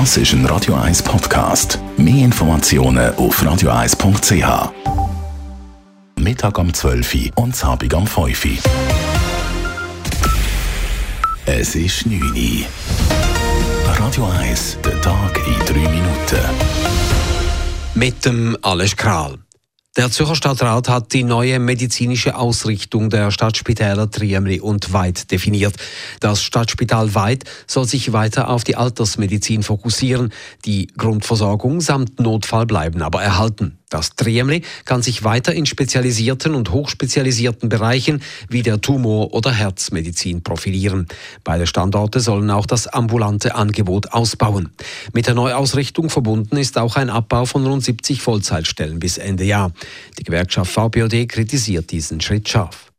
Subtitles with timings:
[0.00, 1.78] Das ist ein Radio 1 Podcast.
[1.96, 4.72] Mehr Informationen auf radio1.ch.
[6.18, 8.50] Mittag um 12 Uhr und Abend um 5 Uhr.
[11.46, 12.66] Es ist 9 Uhr.
[14.00, 16.40] Radio 1, der Tag in 3 Minuten.
[17.94, 19.43] Mit dem Alles Kral.
[19.96, 25.76] Der Zürcher Stadtrat hat die neue medizinische Ausrichtung der Stadtspitäler Triemli und Weid definiert.
[26.18, 30.32] Das Stadtspital Weid soll sich weiter auf die Altersmedizin fokussieren.
[30.64, 33.78] Die Grundversorgung samt Notfall bleiben aber erhalten.
[33.94, 40.42] Das Triemli kann sich weiter in spezialisierten und hochspezialisierten Bereichen wie der Tumor- oder Herzmedizin
[40.42, 41.06] profilieren.
[41.44, 44.70] Beide Standorte sollen auch das ambulante Angebot ausbauen.
[45.12, 49.70] Mit der Neuausrichtung verbunden ist auch ein Abbau von rund 70 Vollzeitstellen bis Ende Jahr.
[50.18, 52.93] Die Gewerkschaft VPOD kritisiert diesen Schritt scharf.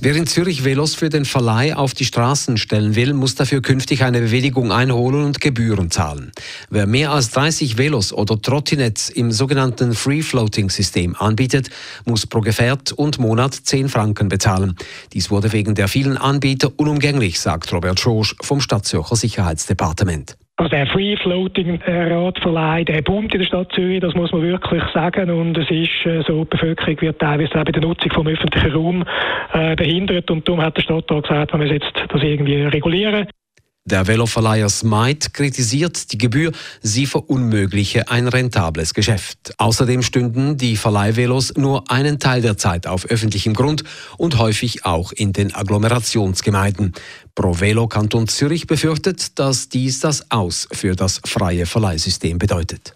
[0.00, 4.02] Wer in Zürich Velos für den Verleih auf die Straßen stellen will, muss dafür künftig
[4.04, 6.32] eine Bewilligung einholen und Gebühren zahlen.
[6.70, 11.70] Wer mehr als 30 Velos oder Trottinetts im sogenannten Free-Floating-System anbietet,
[12.04, 14.76] muss pro Gefährt und Monat 10 Franken bezahlen.
[15.12, 20.36] Dies wurde wegen der vielen Anbieter unumgänglich, sagt Robert Schorsch vom Stadtzürcher Sicherheitsdepartement.
[20.68, 25.30] Also der Free-Floating-Radverleih, der boomt in der Stadt Zürich, das muss man wirklich sagen.
[25.30, 28.72] Und es ist äh, so, die Bevölkerung wird teilweise auch bei der Nutzung vom öffentlichen
[28.72, 29.02] Raum
[29.54, 30.30] äh, behindert.
[30.30, 33.28] Und darum hat der Stadtrat gesagt, man muss jetzt das irgendwie regulieren.
[33.88, 39.54] Der Veloverleiher Smite kritisiert die Gebühr, sie verunmögliche ein rentables Geschäft.
[39.56, 43.84] Außerdem stünden die Verleihvelos nur einen Teil der Zeit auf öffentlichem Grund
[44.18, 46.92] und häufig auch in den Agglomerationsgemeinden.
[47.34, 52.94] Pro Velo Kanton Zürich befürchtet, dass dies das Aus für das freie Verleihsystem bedeutet.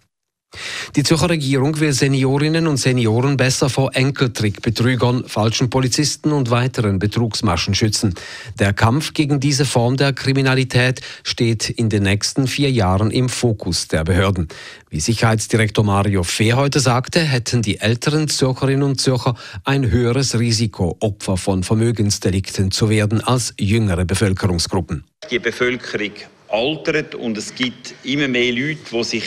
[0.94, 7.74] Die Zürcher Regierung will Seniorinnen und Senioren besser vor Enkeltrickbetrügern, falschen Polizisten und weiteren Betrugsmaschen
[7.74, 8.14] schützen.
[8.58, 13.88] Der Kampf gegen diese Form der Kriminalität steht in den nächsten vier Jahren im Fokus
[13.88, 14.48] der Behörden.
[14.90, 20.98] Wie Sicherheitsdirektor Mario Fehr heute sagte, hätten die älteren Zürcherinnen und Zürcher ein höheres Risiko,
[21.00, 25.04] Opfer von Vermögensdelikten zu werden als jüngere Bevölkerungsgruppen.
[25.30, 26.12] Die Bevölkerung
[26.48, 29.24] altert und es gibt immer mehr Leute, die sich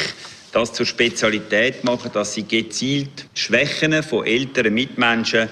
[0.56, 5.50] das zur Spezialität machen, dass sie gezielt Schwächen von älteren Mitmenschen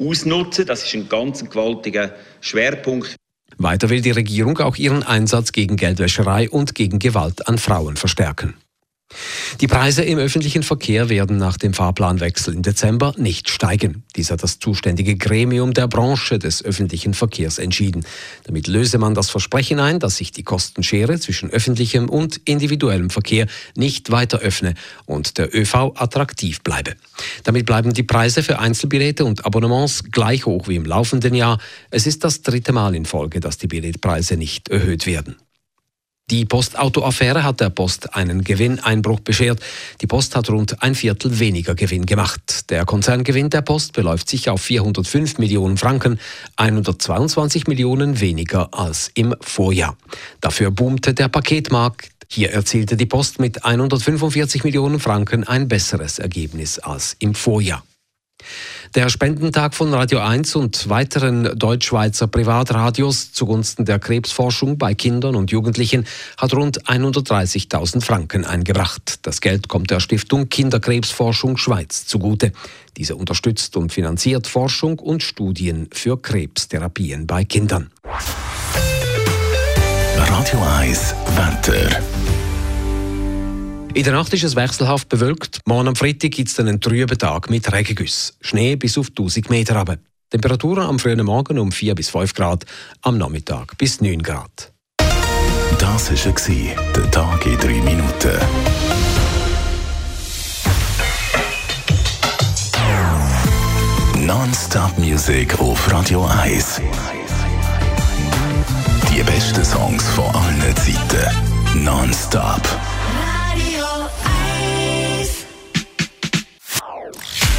[0.00, 0.66] ausnutzen.
[0.66, 3.14] Das ist ein ganz gewaltiger Schwerpunkt.
[3.58, 8.54] Weiter will die Regierung auch ihren Einsatz gegen Geldwäscherei und gegen Gewalt an Frauen verstärken.
[9.60, 14.04] Die Preise im öffentlichen Verkehr werden nach dem Fahrplanwechsel im Dezember nicht steigen.
[14.14, 18.04] Dies hat das zuständige Gremium der Branche des öffentlichen Verkehrs entschieden.
[18.44, 23.48] Damit löse man das Versprechen ein, dass sich die Kostenschere zwischen öffentlichem und individuellem Verkehr
[23.74, 24.74] nicht weiter öffne
[25.06, 26.94] und der ÖV attraktiv bleibe.
[27.42, 31.58] Damit bleiben die Preise für Einzelbillete und Abonnements gleich hoch wie im laufenden Jahr.
[31.90, 35.36] Es ist das dritte Mal in Folge, dass die Billetpreise nicht erhöht werden.
[36.30, 39.60] Die Postauto-Affäre hat der Post einen Gewinneinbruch beschert.
[40.02, 42.70] Die Post hat rund ein Viertel weniger Gewinn gemacht.
[42.70, 46.20] Der Konzerngewinn der Post beläuft sich auf 405 Millionen Franken,
[46.56, 49.96] 122 Millionen weniger als im Vorjahr.
[50.42, 52.10] Dafür boomte der Paketmarkt.
[52.30, 57.82] Hier erzielte die Post mit 145 Millionen Franken ein besseres Ergebnis als im Vorjahr.
[58.94, 65.50] Der Spendentag von Radio 1 und weiteren Deutschschweizer Privatradios zugunsten der Krebsforschung bei Kindern und
[65.50, 66.06] Jugendlichen
[66.36, 69.20] hat rund 130.000 Franken eingebracht.
[69.22, 72.52] Das Geld kommt der Stiftung Kinderkrebsforschung Schweiz zugute.
[72.96, 77.90] Diese unterstützt und finanziert Forschung und Studien für Krebstherapien bei Kindern.
[80.16, 82.37] Radio 1 Wetter.
[83.98, 85.60] In der Nacht ist es wechselhaft bewölkt.
[85.66, 88.36] Morgen am Freitag gibt es einen trüben Tag mit Regengüssen.
[88.40, 89.98] Schnee bis auf 1000 Meter runter.
[90.30, 92.64] Temperaturen am frühen Morgen um 4 bis 5 Grad,
[93.02, 94.72] am Nachmittag bis 9 Grad.
[95.80, 98.38] Das war der Tag in 3 Minuten.
[104.24, 106.82] Non-Stop-Musik auf Radio 1.
[109.12, 111.82] Die besten Songs von allen Zeiten.
[111.82, 112.62] Non-Stop.